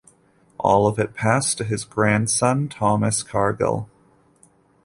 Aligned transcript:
All 0.57 0.87
of 0.87 0.97
it 0.97 1.13
passed 1.13 1.59
to 1.59 1.63
his 1.63 1.83
grandson, 1.83 2.69
Thomas 2.69 3.21
Cargill. 3.21 3.87